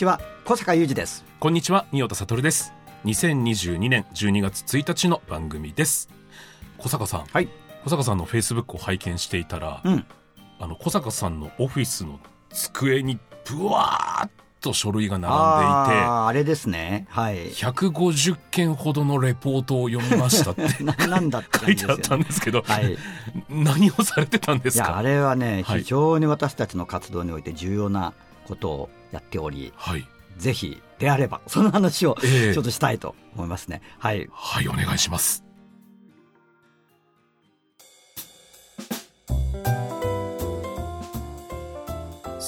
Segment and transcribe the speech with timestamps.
[0.00, 0.18] ちは。
[0.46, 1.26] 小坂雄二です。
[1.38, 2.72] こんにちは、三代田悟です。
[3.04, 6.08] 2022年12月1日の番組です。
[6.78, 7.48] 小坂さん、はい。
[7.84, 10.06] 小坂さんのフェイスブックを拝見していたら、うん。
[10.58, 12.18] あの小坂さんのオフィスの
[12.48, 14.30] 机にブワーッ
[14.62, 17.06] と書類が並んでいて、あれですね。
[17.10, 17.50] はい。
[17.50, 22.98] 150件ほどのレポートを読みましたって ななんだって書いてあったんですけど、はい、い
[23.50, 24.84] 何をされてたんですか？
[24.88, 25.80] やあれはねはい。
[25.80, 28.14] 非常に私たちの活動において重要な
[28.46, 30.06] ことをやっており、はい。
[30.36, 35.49] ぜひであればその話をええちょっとしたいと思いますね、はいはい、お願いします。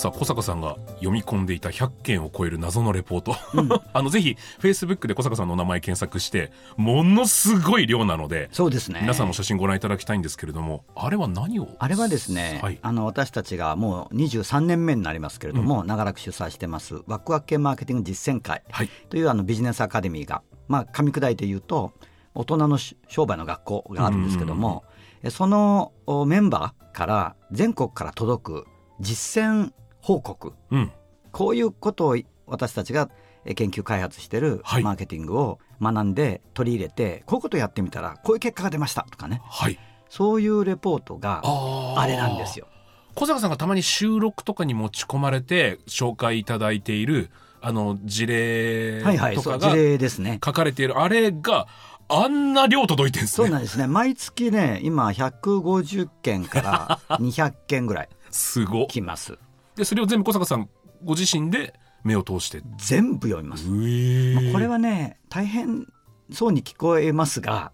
[0.02, 3.36] さあ小坂さんが読み込んでいた100件を超える謎のレポート、
[3.94, 8.98] あのぜひフェイスブックで小坂さんのお名前検索してものすごい量なのでそうですね。
[9.00, 11.68] 皆さんも写真ご覧いただきたいんですけれどもあれは何を？
[11.78, 12.80] あれはですね、はい。
[12.82, 18.88] あの私たちがもう23年目になりますけれども、長らく主催してますワクワク系マーケティング実践会はい。
[19.08, 21.92] というあのビジネスアカデミーが、まあ、噛み砕いて言うと
[22.34, 24.82] 大人のし商売の学校があるんですけども、
[25.22, 28.66] えそのおメンバーから全国から届く
[28.98, 29.70] 実践
[30.02, 30.92] 報告うん
[31.30, 33.08] こういうことを私たちが
[33.46, 39.78] え研究開発してるはいマーケティングを学んで取り入れてこういうことをやってみたらこういう結果が出ましたとかねはい
[40.12, 42.66] そういうレポートがあれなんですよ。
[43.14, 47.30] 小坂さんがたまに収録とかに持ち込まれて紹介いただいている
[47.62, 49.02] あの事例
[49.34, 50.38] とかが例ですね。
[50.44, 51.66] 書かれているあれが
[52.10, 53.86] あんな量届いてるんですねそうなんですね。
[53.86, 56.60] 毎月ね、今150件か
[57.08, 59.38] ら200件ぐらい すご来ます。
[59.76, 60.68] でそれを全部小坂さん
[61.04, 61.74] ご自身で
[62.04, 63.68] 目を通して全部読みます。
[63.68, 65.86] まあこれはね、大変
[66.30, 67.72] そうに聞こえますが、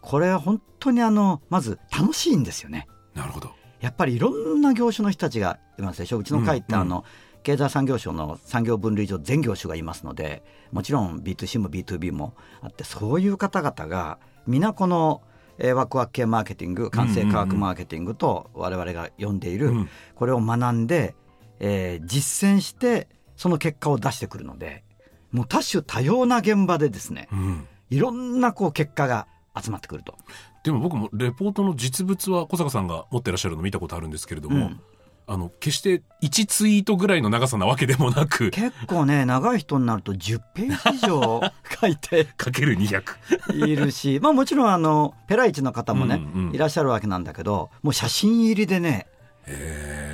[0.00, 2.86] これは本当にあの、まず楽しいんですよね。
[3.14, 6.18] なるほどやっぱりいろんな業種の人たちがいますでしょ。
[6.18, 7.04] うちの会ってうんあの、
[7.46, 10.42] 経済産業省の産業分類上全業種がいますので
[10.72, 15.22] もちろん B2C も B2B もあってそういう方々が皆この、
[15.58, 21.14] えーワクワク系マーケティング完成科学マーケティングと我々が読んでいる、うんこれを学んで、
[21.60, 24.84] えー実践してその結果を出してくるので
[25.32, 27.68] もう多種多様な現場でですねうん。
[27.90, 29.26] いろんなこう結果が
[29.60, 30.16] 集まってくると。
[30.64, 34.80] でも僕もレポートの実物は小坂さんが持ってらっしゃるの見たことあるんですけれども、うん。
[35.28, 41.40] あの決して1ツイートぐらいの長さなわけでもなく結構ね長い人になると10ページ以上
[41.80, 46.54] 書いてかける200いるし、まあ、もちろんあのペライチの方もね、うんうん。
[46.54, 49.08] いらっしゃるわけなんだけどもう写真入りでね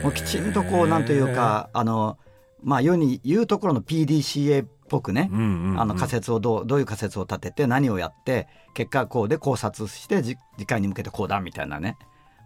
[0.03, 2.19] もうきちんとこうなんというかあの、
[2.63, 11.97] まあ、世に言うところの PDCA っぽくね、あの仮説をどうどういう仮説を立てて何をやって結果はこうで考察してじ次回に向けてこうだみたいなね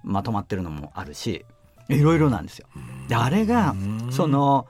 [0.05, 1.45] まとまってるのもあるし
[1.89, 2.69] いろいろなんですよ。
[3.09, 3.75] であれが
[4.11, 4.67] その、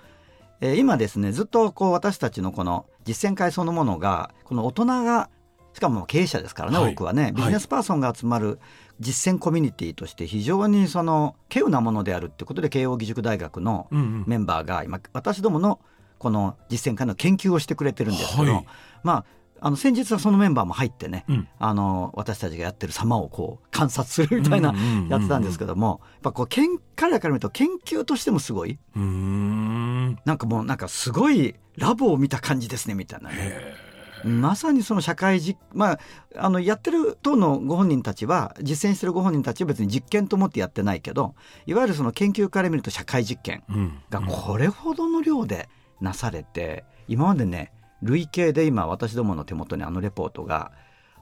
[0.60, 5.28] えー今ですねずっとこう私たちのこの実践会そのものがこの大人が
[5.76, 6.92] しかも経営者ですからね、はい。
[6.94, 7.32] 多くはね。
[7.36, 8.58] ビジネスパーソンが集まる
[8.98, 15.78] 実践コミュニティとして非常にその稀有なものであるってことで慶應義塾大学のメンバーが今私どもの
[16.18, 18.66] この実践会の研究をしてくれてるんですけど、はい。
[19.02, 19.24] まあ
[19.58, 21.48] あの先日はそのメンバーも入ってね、うん。
[21.58, 24.74] あの私たちがやってる様をこう観察するみたいな
[25.10, 33.85] やってたんですけども、やっぱこう彼らから見ると研究としてもすごいなんかもうなんかすごいラボを見た感じですねみたいなね。
[34.24, 35.98] まさにその社会実、まあ、
[36.36, 41.34] あのやってる党のご本人たちは実践してるご本人たちは別に実験と思ってやってないけど
[41.66, 43.98] いわゆるその研究から見ると社会実験うん。
[44.10, 45.68] がこれほどの量で
[46.00, 47.72] なされて今までね
[48.02, 50.72] 累計で今私どもの手元にあのレポートが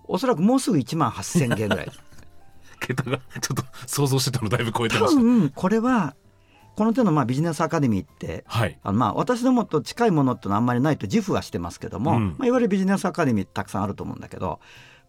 [0.04, 1.90] おそらくもうすぐ1万8,000件ぐらい。
[2.80, 5.20] 桁がちょっと想像してたのだいぶ超えて多ました。
[5.22, 6.14] 分これは
[6.76, 8.78] この手のまあビジネスアカデミーってはい。
[8.82, 12.28] あのまあ私どもと近いものってのはあんまりないと自負はしてますけども、うん。
[12.38, 14.60] まあ、いわゆるビジネスアカデミーたくさんあると思うんだけど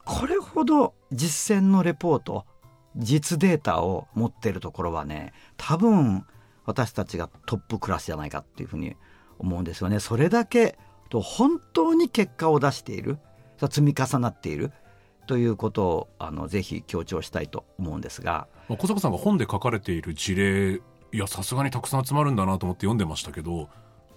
[0.06, 2.46] これほど実践のレポート
[2.96, 6.26] 実データを持っているところはね多分
[6.66, 8.96] 私たちがトップクラスじゃないかっていうふうに
[9.38, 10.00] 思うんですよね。
[10.00, 10.78] それだけ
[11.10, 13.20] と本当に結果を出している
[13.60, 14.72] 積み重なっている
[15.28, 18.48] ということをあのぜひ強調したいと思うんですが。
[18.70, 20.82] まあ小坂さんが本で書かれている事例
[21.16, 23.70] いやさすがにたくさん集まるんだなと思って読んでましたけど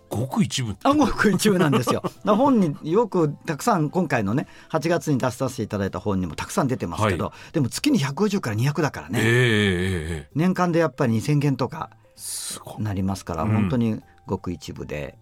[0.09, 2.03] ごく一部ってあごく一部なんですよ。
[2.25, 11.91] 本によくたくさん今回のね8月に出させていただいた本にもたくさん出てますけど、はでも月に150から200だからね、ええええええ年間でやっぱり2000件とか
[12.79, 13.53] なりますから、うん。
[13.53, 15.17] 本当にごく一部で。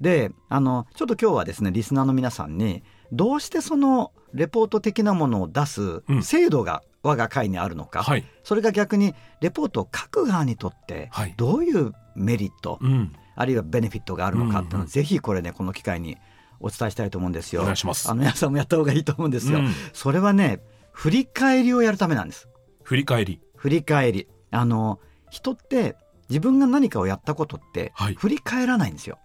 [0.00, 2.82] であのちょっと今日はですねリスナーの皆さんに
[3.12, 6.22] どうしてそのレポート的なものを出すうん。
[6.22, 8.24] 制度が我が会にあるのか、はい。
[8.44, 11.34] それが逆にレポートを書く側にとってはい。
[11.36, 13.12] どういうメリット、うん。
[13.34, 16.16] あるいはベネフィットがあるのかっていうのをうんうんぜひこれねこの機会に
[16.60, 17.62] お伝えしたいと思うんですよ。
[17.62, 18.08] お願いします。
[18.10, 19.58] あの皆さんもやった方がいいと思うんですよ。
[19.58, 19.72] うん。
[19.92, 20.60] それはね
[20.92, 22.48] 振り返りをやるためなんです。
[22.82, 23.40] 振り返り。
[23.56, 24.28] 振り返り。
[24.50, 25.00] あの
[25.30, 25.96] 人って
[26.28, 28.14] 自分が何かをやったことってはい。
[28.14, 29.18] 振り返らないんですよ。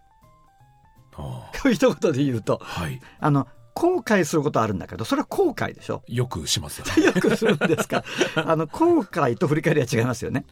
[1.16, 2.60] あこういう一言で言うと。
[2.62, 3.00] ーはい。
[3.20, 3.46] あの
[3.78, 6.02] 後悔することあるんだけどそれは後悔でしょ。
[6.08, 8.02] よくしますよねよくするんですか。
[8.34, 10.44] あの後悔と振り返りは違いますよね。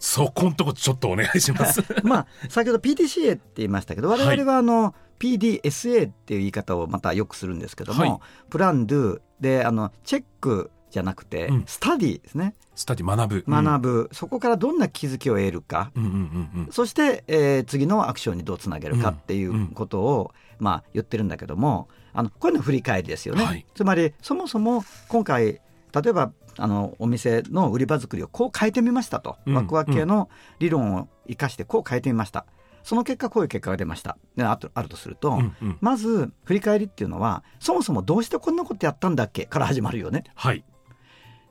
[0.00, 8.18] そこんとこちょっとお願いしますまあ先ほど PDCA って言いましたけど我々はあの、PDSA っていう言い方をまたよくするんですけども、はい
[8.48, 11.64] プランドゥであのチェックじゃなくて、うん。
[11.66, 12.54] スタディですね。
[12.74, 13.44] スタディ学ぶ。
[13.48, 16.68] 学ぶ、そこからどんな気づきを得るか、うんうんうんうん。
[16.70, 23.66] そして、えー次のアクションにどうつなげるかっていうことを、まあ、言ってるんだけどもあのこういうの振り返りですよね、はい。
[23.74, 25.60] つまりそもそも今回例
[26.08, 29.54] えばあのお店の売り場作りをこう変えてみましたと、うん。
[29.54, 32.46] ワクワク系の理論を生かしてこう変えてみました。
[32.82, 34.16] その結果こういう結果が出ました。
[34.34, 35.78] であとあるとすると、うんうん。
[35.80, 40.24] まず振り返りっていうのはそもそもどうしてこんなことやったんだっけから始まるよね。
[40.34, 40.64] はい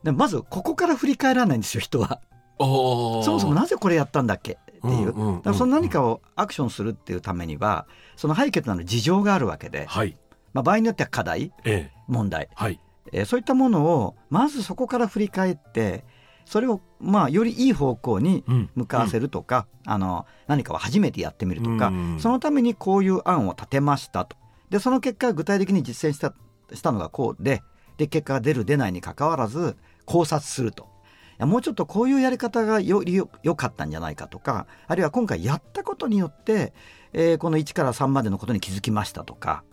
[0.07, 2.21] でまずここから振り返らないんですよ人は。
[2.57, 4.54] そもそもなぜこれやったんだっけ？
[4.54, 5.36] っていう,、うんうんうんうん。
[5.39, 10.18] だからその何かをアクションするっていうためにはその背景となる事情があるわけで、はい。
[10.54, 11.98] まあ、場合によっては課題ええ。
[12.07, 12.80] 問題、はい。
[13.12, 16.06] えーそういったものをまずそこから振り返って
[16.45, 18.69] それをまあよりいい方向にうん。
[18.75, 22.19] 向かわせるとか、あの何かを初めてやってみるとか、うん。
[22.21, 24.38] そのためにこういう案を立てましたと。
[24.69, 26.33] でその結果具体的に実践した
[26.74, 27.62] したのがこうで
[27.98, 29.75] で結果が出る出ないにかかわらず
[30.07, 30.86] 考察すると。
[30.86, 36.74] いやもうちょっとこういうやり方がよりよ良かったんじゃないかとかあるいは今回やったことによって、
[37.13, 39.63] えーこの1から3までのことに気づきましたとか、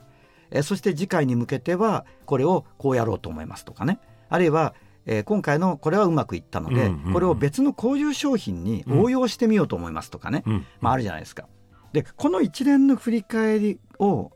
[0.51, 3.99] えーそして次回に向けてはこれをこうやろうと思いますとかね
[4.29, 4.75] あるいは、
[5.07, 11.49] えー今回のこれはうまくいったので、うんうんうんこれを別のこういう商品に応用してみようと思いますとかね、うんまあ、あるじゃないですか。
[11.95, 14.33] でこの一連の振り返りを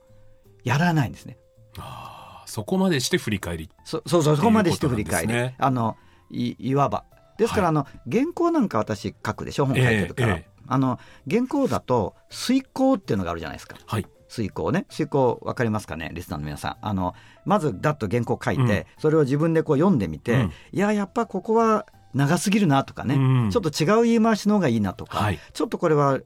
[0.65, 1.37] やらないんですね。
[1.77, 2.18] あー
[2.49, 3.71] そこまでして振り返り。
[3.85, 5.55] そそうそうそこまでして振り返り、ね。
[5.59, 5.97] あの
[6.31, 7.05] いいわば。
[7.37, 7.71] ですから、はい。
[7.71, 9.67] あの原稿なんか私書くでしょ？
[9.67, 10.63] 本書いてるから、ええええ。
[10.67, 10.99] あの
[11.31, 13.77] 原稿だと遂行っていうのがあるじゃないですか。
[13.87, 14.07] はい。
[14.29, 14.87] 遂行ね。
[14.89, 16.11] 遂行わかりますかね？
[16.15, 16.77] リスナーの皆さん。
[16.81, 17.15] あの
[17.45, 18.85] まずだっと原稿書いて、うん。
[18.99, 20.53] それを自分でこう読んでみて、うん。
[20.73, 23.51] いややっぱここは長すぎるなとかね、うん。
[23.51, 25.39] ちょっと違う言い回しの方がいいなとか、はい。
[25.53, 26.21] ちょっとこれは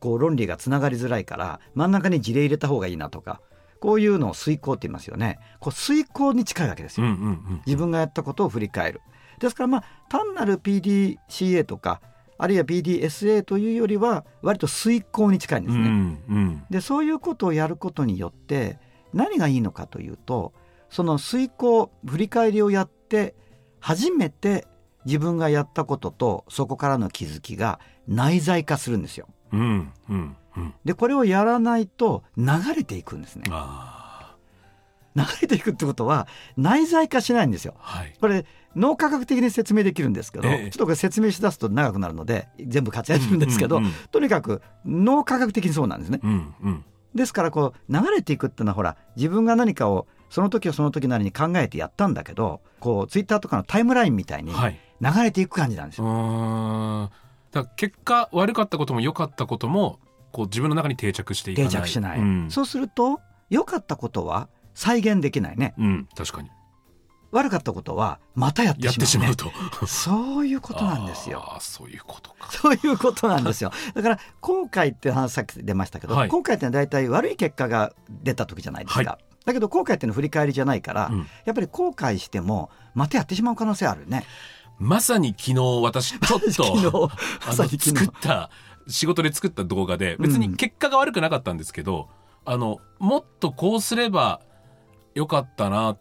[0.00, 3.40] こう論理がつながりづらいから真ん中に事例入れた方がいいなとか
[3.84, 5.38] こういうのを遂行って言いますよね。
[5.60, 7.06] こう遂行に近いわけですよ、
[7.66, 9.02] 自分がやったことを振り返る。
[9.38, 12.00] ですからまあ単なる PDCA とか
[12.38, 16.64] あるいは PDSA というよりは割と遂行に近いんですね、うんうん。
[16.70, 18.78] でそういうことをやることによって
[19.12, 20.54] 何がいいのかというと
[20.88, 23.34] その遂行振り返りをやって
[23.80, 24.66] 初めて
[25.04, 29.28] 自分がやったこととそこからの気づきが内在化するんですよ。
[29.52, 30.36] うんうんうん
[30.84, 32.44] でこれをやらないと流
[32.76, 33.44] れていくんですね。
[33.50, 34.34] あ
[35.16, 37.74] 流れていくってことは内在化しないんですよ。
[37.78, 46.20] ーはいこれ脳科学的に説明できるんですけど、ええちょっとこれ説明しだすと長くなるので全部活躍するんですけど、うんうんとにかく脳科学的にそうなんですね。
[46.22, 46.84] うんうん
[47.14, 56.10] ですからこう流れていくっていうのはほら自分が何かをその時はその時なりに考えてやったんだけどこうツイッターとかのタイムラインみたいにはい流れていく感じなんですうよ。
[56.10, 57.10] ーん
[57.52, 60.00] だ結果悪かったことも良かったことも
[60.34, 61.70] こう自分の中に定着していかない。
[61.70, 62.50] 定着しない、うん。
[62.50, 65.74] そうすると良かったことは再現できないね。
[65.78, 66.50] うん確かに。
[67.30, 69.52] 悪かったことはまたやってしまう,、ね、と。
[69.86, 71.56] そういうことなんですよ。
[71.60, 72.50] そういうことか。
[72.50, 73.70] そういうことなんですよ。
[73.94, 76.28] だから後悔って話さっき出ましたけど、はい。
[76.28, 79.10] 後悔って大体悪い結果が出た時じゃないですか。
[79.10, 81.18] はだけど後悔ってのは振り返りじゃないから、うん。
[81.44, 84.24] やっぱり後悔してもまたやってしまう可能性あるね。
[84.78, 87.78] まさに昨日私ちょっと 昨日。
[87.78, 88.50] 作った
[88.86, 92.08] 仕事で作った動画で別に結果が悪くなかったんですけど、
[92.44, 94.40] あのもっとこうすれば
[95.14, 95.98] よかったなっ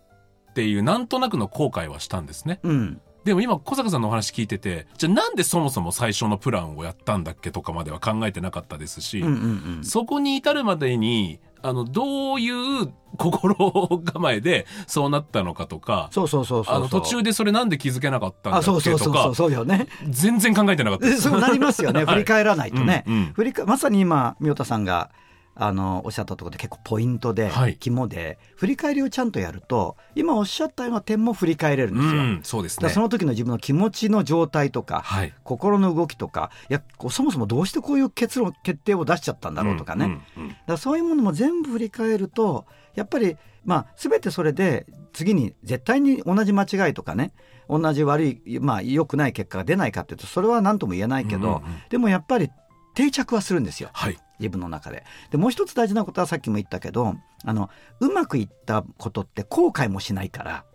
[0.53, 2.59] ていうなんとなくの後悔はしたんですね。
[2.63, 3.01] うん。
[3.23, 9.33] でも今小坂さんのお話聞いててじゃあなんでそもそも最初のプランをやったんだっけとかまでは考えてなかったですし、うんうん
[9.77, 9.83] うん。
[9.83, 12.49] そこに至るまでにあのどうい
[12.83, 13.55] う心
[14.03, 19.87] 構えでそうなったのかとか、そうそうそうそうあの途中でそれなんで気づけなかったんだあっそうそうそうそうけとか、そうよね。
[20.09, 21.21] 全然考えてなかったです。
[21.21, 22.03] そうなりますよね。
[22.05, 23.33] 振り返らないとね、うんうん。
[23.33, 25.09] 振りかまさに今宮田さんが
[25.55, 32.21] あのおっしゃったところで結構ポイントで、はい肝で振り返りをちゃんとやると今おっしゃったような点も振り返れるんうですよ。
[32.23, 32.99] ん、そうですねそ。
[32.99, 35.33] の時の自分の気持ちの状態とか、はい。
[35.43, 40.07] 心の動きとかいやそもそもどうしてこういう結論決定を出しちゃったんだろうとかね、う
[40.39, 47.33] んうんだからそういうものも全部振り返るとやっぱりまあ全てそれで次に絶対に同じ間違いとかね
[47.69, 52.49] 同じ悪いまあ良くない結果が出ないかっていうとそれは何とも言えないけど、うんうんうんでもやっぱり
[52.95, 54.17] 定着はするんですよはい。
[54.39, 55.03] 自分の中で。
[55.31, 60.65] でもう一つ大事なことはさっきも言ったけどあのうまくいったことって後悔もしないから、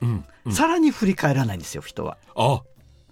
[0.00, 0.24] うん。
[0.44, 2.18] うんさらに振り返らないんですよ人は。
[2.34, 2.62] あ、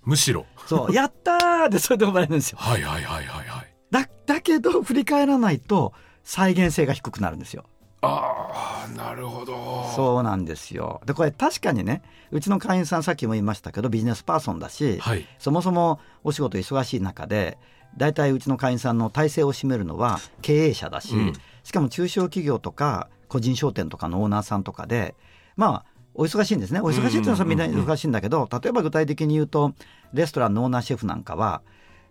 [0.02, 0.46] むしろ。
[0.66, 2.58] そう やったーでそれで終わるんですよ。
[2.60, 3.74] はいはいはいはいはい。
[3.90, 5.92] だだけど振り返らないと
[6.24, 7.64] 再現性が低くなるんですよ。
[8.02, 9.84] ああ、なるほど。
[9.94, 11.00] そうなんですよ。
[11.04, 15.26] でこれ確かにねうちの会員さんさっきも言いましたけどビジネスパーソンだし、はい。
[15.38, 17.58] そもそもお仕事忙しい中で
[17.96, 21.32] 大体うちの会員さんの体制を占めるのは経営者だし、うん。
[21.64, 25.14] しかも中小企業とか個人商店とかのオーナーさんとかで
[25.56, 26.80] まあお忙しいんですね。
[26.80, 29.74] お忙しいっていうのはみんな忙しいんだけど、例えば具体的に言うと
[30.12, 31.62] レストランのオーナーシェフなんかは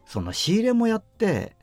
[0.06, 1.56] その仕入れもやって、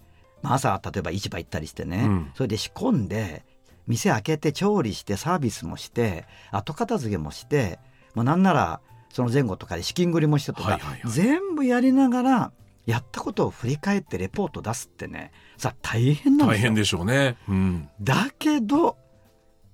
[0.43, 2.31] まあ、朝例えば市場行ったりしてね、うん。
[2.35, 3.45] それで仕込んで
[3.87, 7.79] 店開けて調理してサービスもして後片付けもして
[8.15, 8.81] もうなんなら
[9.11, 11.11] その前後とかで資金繰りもしてとか、はいはいはい。
[11.11, 12.53] 全部やりながら
[12.87, 17.37] やったことを振り返ってレポート出すってねさ大変なんですよ大変でしょうね。
[17.49, 17.89] うん。
[18.01, 18.97] だけど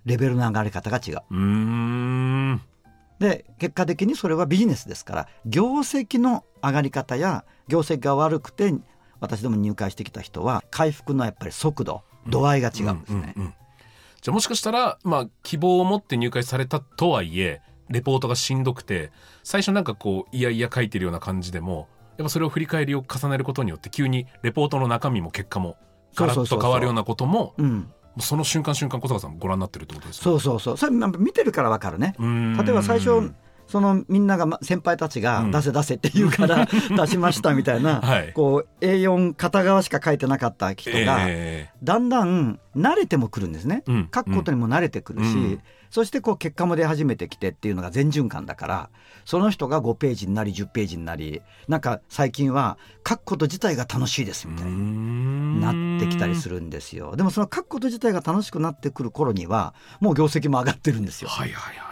[0.04, 1.19] レベルの上がり方が違う。
[1.31, 2.61] うーん。
[3.19, 8.75] で結果的にそれはビジネスですから業績の上がり方や業績が悪くて
[9.21, 13.35] 私どもに入会してきた人は回復のやっぱり速度度合いが違うんですね。
[13.37, 13.54] うんうんうん
[14.23, 19.11] じゃあもしかしたら、まあ、希望を持って入会されたとはいえ、レポートがしんどくて、
[19.42, 21.88] 最初なんかこう、いやいや書いてるような感じでも、
[22.19, 25.76] やっぱそれを振り返りを重ねることによって、急にレポートの中身も結果も、
[26.14, 27.54] ガラッと変わるようなことも、
[28.21, 30.76] その瞬間瞬間小坂さんご覧になってるってことですよそうそうそう。
[30.76, 32.14] それまあ見てるからわかるね。
[32.19, 33.33] 例えば最初
[33.72, 35.50] そのみんながま先輩たちがうん。
[35.50, 38.32] 出せ出せって言うから 出しましたみたいな、はい。
[38.32, 44.08] こう A4 片側しか書いてなかった人が、えだんだん慣れてもくるんですね、うん。
[44.14, 45.60] 書くことにも慣れてくるし、うん。
[45.90, 48.90] そしてこう結果も出始めてきてっていうのが全循環だから
[49.26, 55.72] その人が5ページになり10ページになりなんか最近は書くこと自体が楽しいですみたいな。
[55.72, 56.52] なってきたりする。
[56.52, 57.16] るんですよ。
[57.16, 61.28] でもその書くこと自体が楽しくなってくる頃にはもう業績も上がってるんですよ。
[61.28, 61.91] はいはいはいは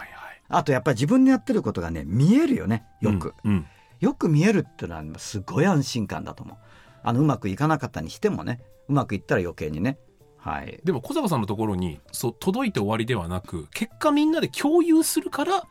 [0.51, 3.51] あとやっぱり自分でやってることがね見えるよねよく、うん。
[3.51, 3.67] うん。
[3.99, 6.57] よく見えるっていうのはすごい安心感だと思う。
[7.03, 9.97] あのうまくいかなかったにしてもねうまくいったら余計にね。
[10.37, 10.79] はい。
[10.83, 15.63] でも小坂さんのところにそう届いて終わりではなく結果みんなで共有するから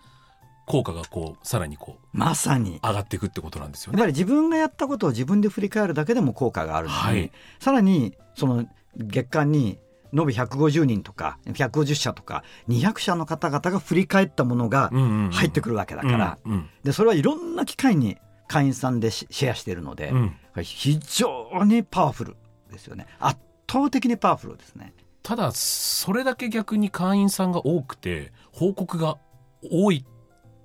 [0.67, 2.79] 効果がこうさらにこうまさに。
[2.85, 3.99] 上がっていくってことなんですよね。
[3.99, 7.33] やっぱり自分がやったことを自分で振り返るだけでも効果があるのに、はい。
[7.59, 8.65] さらにその
[8.97, 9.79] 月間に
[10.13, 14.91] 延べ150人とか150社とか200社の方々が振り返ったものが
[15.33, 16.39] 入ってくるわけだから、
[16.83, 20.37] でそれはいろんな機会に会員さんでシシェアしているので、うん。
[20.63, 22.37] 非常にパワフル
[22.71, 23.07] ですよね。
[23.21, 23.39] 圧
[23.71, 24.93] 倒的にパワフルですね。
[25.23, 29.19] ただそれだけ逆に会員さんが多くて報告が
[29.63, 30.05] 多い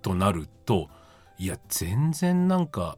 [0.01, 0.89] となると
[1.37, 2.97] いや全然なんか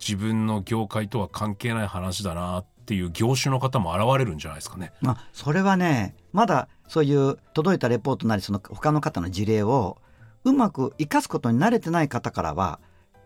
[0.00, 4.92] 自分の業界とは関係ない話だなっていう業種の方も現れるんじゃないですかね。
[5.02, 9.98] まあ、それはねまだそういう届いたレポートなりその他の方の事例を
[10.44, 12.80] うまく生かすことに慣れてない方からは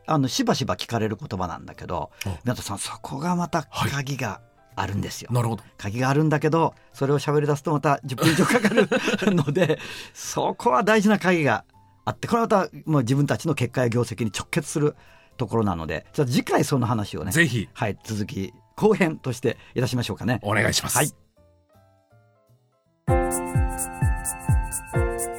[0.06, 4.40] あのしばしば聞かれる言葉なんだけどあ宮田さんそこがまた鍵が
[4.74, 5.30] あるんですよ。
[5.32, 5.62] なるほど。
[5.78, 8.88] 鍵があるんだけどそれを喋り出すとまた10分以上かかる
[9.32, 9.78] ので
[10.12, 11.64] そこは大事な鍵が
[12.04, 14.96] あってこれはまたもう自分たちの結果や業績に直結する
[15.36, 18.52] ところなのでじゃあ次回その話をねぜひはい続き
[18.82, 20.40] 後編としていたしましょうかね。
[20.42, 20.98] お願いします。
[20.98, 21.12] はい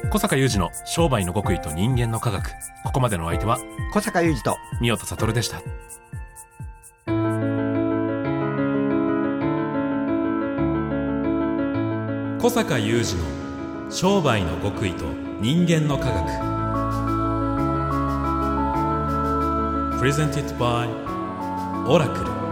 [0.10, 2.52] 小坂雄二の商売の極意と人間の科学。
[2.84, 3.58] ここまでのお相手は
[3.96, 5.60] 小坂雄二と三代田悟でした。
[12.40, 15.06] 小坂雄二の商売の極意と
[15.42, 16.30] 人間の科学
[20.00, 20.88] Presented by
[21.88, 22.43] オラクル